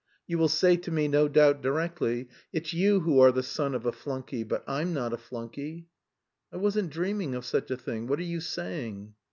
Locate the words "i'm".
4.65-4.95